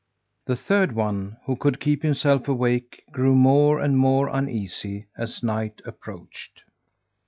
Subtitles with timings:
[0.47, 5.79] The third one, who could keep himself awake, grew more and more uneasy as night
[5.85, 6.63] approached.